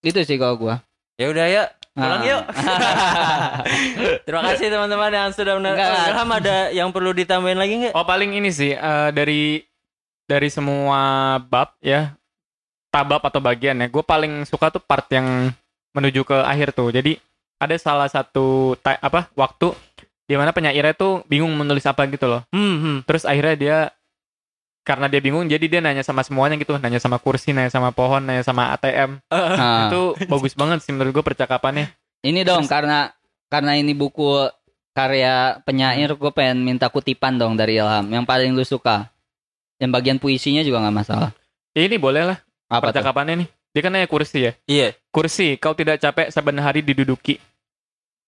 [0.01, 0.75] Itu sih kalau gue.
[1.15, 1.63] ya udah ya
[1.95, 2.27] pulang Ah.
[2.27, 2.43] yuk
[4.27, 6.11] terima kasih teman-teman yang sudah menonton Enggak.
[6.11, 9.63] Ilham ada yang perlu ditambahin lagi nggak Oh paling ini sih eh, dari
[10.25, 11.01] dari semua
[11.39, 12.11] bab ya
[12.89, 13.87] tabab atau bagian ya.
[13.87, 15.51] Gue paling suka tuh part yang
[15.91, 16.91] menuju ke akhir tuh.
[16.91, 17.19] Jadi
[17.59, 19.75] ada salah satu ta- apa waktu
[20.25, 22.47] di mana penyairnya tuh bingung menulis apa gitu loh.
[22.51, 22.97] hmm, hmm.
[23.05, 23.79] Terus akhirnya dia
[24.85, 28.21] karena dia bingung jadi dia nanya sama semuanya gitu, nanya sama kursi, nanya sama pohon,
[28.21, 29.17] nanya sama ATM.
[29.33, 31.89] Nah, Itu bagus banget sih menurut gue percakapannya.
[32.21, 33.13] ini dong karena
[33.49, 34.49] karena ini buku
[34.93, 39.09] karya penyair gue pengen minta kutipan dong dari Ilham yang paling lu suka.
[39.81, 41.31] Yang bagian puisinya juga nggak masalah.
[41.75, 42.39] Ini boleh lah
[42.71, 43.01] Apa tuh?
[43.01, 43.49] percakapannya nih.
[43.75, 44.53] Dia kan nanya kursi ya.
[44.71, 47.43] iya Kursi, kau tidak capek saban hari diduduki.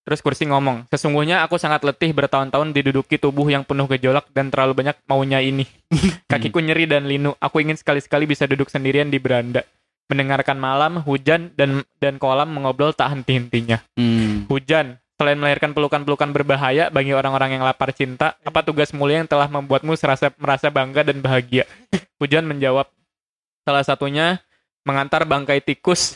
[0.07, 4.79] Terus kursi ngomong, sesungguhnya aku sangat letih bertahun-tahun diduduki tubuh yang penuh gejolak dan terlalu
[4.79, 5.67] banyak maunya ini.
[6.31, 9.67] Kakiku nyeri dan linu, aku ingin sekali-sekali bisa duduk sendirian di beranda.
[10.07, 13.83] Mendengarkan malam, hujan, dan dan kolam mengobrol tak henti-hentinya.
[13.99, 14.47] Hmm.
[14.47, 19.51] Hujan, selain melahirkan pelukan-pelukan berbahaya bagi orang-orang yang lapar cinta, apa tugas mulia yang telah
[19.51, 21.67] membuatmu serasa, merasa bangga dan bahagia?
[22.23, 22.87] Hujan menjawab,
[23.67, 24.39] salah satunya
[24.87, 26.15] mengantar bangkai tikus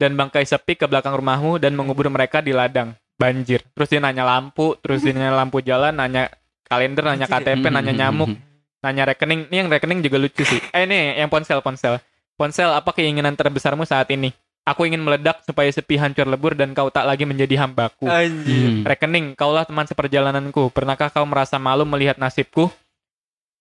[0.00, 3.60] dan bangkai sepi ke belakang rumahmu dan mengubur mereka di ladang banjir.
[3.76, 6.32] Terus dia nanya lampu, terus dia nanya lampu jalan, nanya
[6.64, 8.32] kalender, nanya KTP, nanya nyamuk,
[8.80, 9.52] nanya rekening.
[9.52, 10.56] Ini yang rekening juga lucu sih.
[10.72, 12.00] Eh ini yang ponsel ponsel.
[12.40, 14.32] Ponsel apa keinginan terbesarmu saat ini?
[14.64, 18.08] Aku ingin meledak supaya sepi hancur lebur dan kau tak lagi menjadi hambaku.
[18.08, 18.88] anjir Hmm.
[18.88, 20.72] Rekening, kaulah teman seperjalananku.
[20.72, 22.72] Pernahkah kau merasa malu melihat nasibku?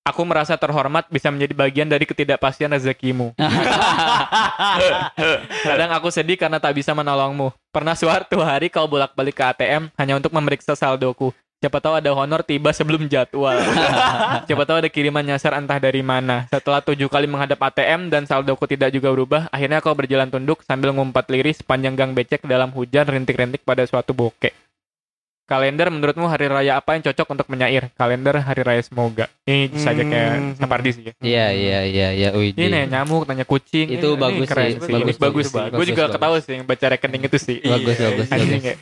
[0.07, 3.35] Aku merasa terhormat bisa menjadi bagian dari ketidakpastian rezekimu.
[5.67, 7.51] Kadang aku sedih karena tak bisa menolongmu.
[7.69, 11.35] Pernah suatu hari kau bolak-balik ke ATM hanya untuk memeriksa saldoku.
[11.59, 13.59] Siapa tahu ada honor tiba sebelum jadwal.
[14.47, 16.47] Siapa tahu ada kiriman nyasar entah dari mana.
[16.47, 20.95] Setelah tujuh kali menghadap ATM dan saldoku tidak juga berubah, akhirnya kau berjalan tunduk sambil
[20.95, 24.55] ngumpat lirih sepanjang gang becek dalam hujan rintik-rintik pada suatu bokek.
[25.49, 27.89] Kalender menurutmu hari raya apa yang cocok untuk menyair?
[27.97, 29.25] Kalender hari raya semoga.
[29.43, 30.53] Ini saja kayak Hmm.
[30.53, 31.13] Sapardi sih ya.
[31.17, 32.29] Iya iya iya iya.
[32.29, 33.89] Ini nanya nyamuk, nanya kucing.
[33.89, 34.93] Itu Ini- bagus ini keren sih, sih.
[34.93, 35.57] bagus, Bagus, bagus, sih.
[35.57, 36.13] Gue bagus, juga bagus.
[36.13, 37.57] ketawa sih yang baca rekening itu sih.
[37.59, 38.61] Bagus Iya, bagus Anjing bagus.
[38.61, 38.77] kayak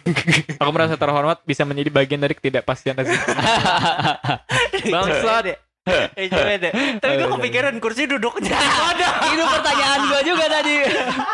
[0.59, 3.31] aku merasa terhormat bisa menjadi bagian dari ketidakpastian rezeki.
[4.91, 5.66] Bangsat.
[5.87, 6.71] Eh, coba deh.
[6.97, 9.07] Tapi gue kepikiran kursi duduknya ada.
[9.25, 10.75] Itu pertanyaan gua juga tadi.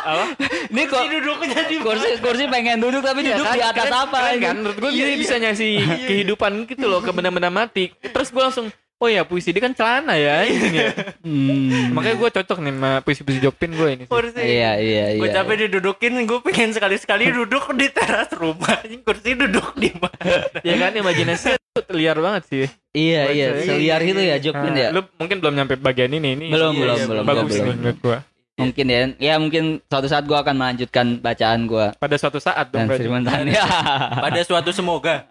[0.03, 0.23] Apa?
[0.69, 3.53] Ini kok Kursi duduknya di kursi kursi pengen duduk tapi Iya duduk kan?
[3.53, 4.17] di atas Keren- apa?
[4.19, 4.43] keren ini?
[4.43, 4.55] kan?
[4.55, 5.15] Menurut gue Iya, iya.
[5.15, 5.71] bisa ngasih
[6.09, 7.89] kehidupan gitu loh ke benda-benda mati.
[7.95, 10.89] Terus gue langsung Oh ya puisi dia kan celana ya ini ya.
[11.19, 11.91] Hmm.
[11.91, 14.11] Makanya gue cocok nih sama puisi-puisi Jokpin gue ini sih.
[14.11, 14.39] kursi.
[14.39, 15.19] Iya iya iya.
[15.19, 18.79] Gue capek didudukin, gue pengen sekali-sekali duduk di teras rumah.
[19.03, 20.47] Kursi duduk di mana?
[20.67, 22.65] Ya kan imajinasi liar banget sih.
[22.93, 24.35] Iya iya Iya, seliar iya, itu ya iya.
[24.39, 24.89] Jokpin Nah, ya.
[24.91, 26.29] Lu mungkin belum nyampe bagian ini.
[26.35, 27.67] Ini Belum Iya, belum iya, belum bagus belum.
[27.75, 28.17] menurut gue.
[28.53, 28.99] Mungkin ya.
[29.17, 33.65] Ya mungkin suatu saat gua akan melanjutkan bacaan gua Pada suatu saat dong dan ya.
[34.29, 35.25] Pada suatu semoga.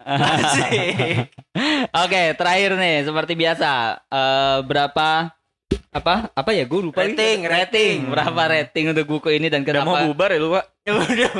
[2.03, 4.01] Oke, terakhir nih seperti biasa.
[4.11, 5.31] Eh berapa
[5.93, 6.33] apa?
[6.33, 6.65] Apa ya?
[6.65, 7.01] Gue lupa.
[7.05, 7.13] lagi.
[7.13, 7.95] Rating, rating.
[8.09, 10.09] Berapa rating untuk buku ini dan Udah mau kenapa?
[10.09, 10.65] bubar ya lu pak?
[10.83, 11.31] Ya udah.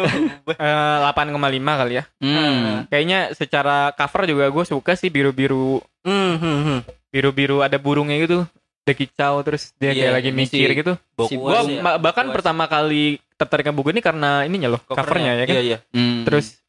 [0.53, 2.03] Eh, 8,5 kali ya.
[2.21, 2.85] Hmm.
[2.87, 6.79] Kayaknya secara cover juga gue suka sih biru-biru Hmm, hmm, hmm.
[7.09, 8.45] biru-biru ada burungnya gitu.
[8.83, 10.93] Ada kicau terus dia Iya, kayak lagi mikir sih gitu.
[11.23, 11.95] Si Gua ya.
[11.95, 12.35] bahkan Bokuas.
[12.35, 15.55] pertama kali tertarik sama buku ini karena ininya loh, covernya, ya kan.
[15.55, 15.77] Iya, iya.
[15.89, 16.27] Hmm.
[16.27, 16.59] Terus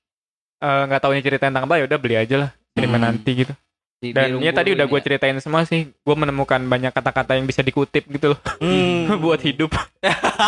[0.57, 2.51] eh, nggak tahu ini cerita tentang apa ya udah beli aja lah.
[2.71, 3.07] Kiriman Hmm.
[3.11, 3.55] nanti gitu.
[3.99, 5.05] Si Dan ya tadi udah gue ya.
[5.05, 5.91] ceritain semua sih.
[5.91, 9.11] Gue menemukan banyak kata-kata yang bisa dikutip gitu loh Hmm.
[9.25, 9.75] buat hidup.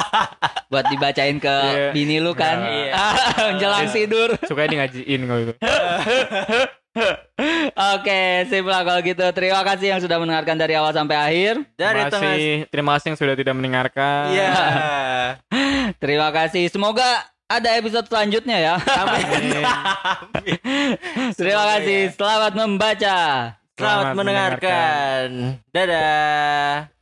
[0.71, 1.91] buat dibacain ke Iya.
[1.91, 2.63] bini lu kan.
[2.63, 2.95] Iya.
[3.51, 4.39] Menjelang tidur.
[4.41, 5.55] Suka ngajiin kalau gitu.
[7.97, 9.25] Oke, sip lah kalau gitu.
[9.37, 11.55] Terima kasih yang sudah mendengarkan dari awal sampai akhir.
[11.77, 12.33] Dari Terima tengah.
[12.33, 14.23] kasih, terima kasih yang sudah tidak mendengarkan.
[14.33, 14.55] Iya.
[16.03, 16.65] Terima kasih.
[16.73, 17.07] Semoga
[17.47, 18.75] ada episode selanjutnya ya.
[18.81, 19.23] Amin.
[21.39, 21.99] Terima Semoga kasih.
[22.09, 22.13] ya.
[22.17, 23.19] Selamat membaca.
[23.77, 25.27] Selamat mendengarkan.
[25.71, 26.96] Dadah.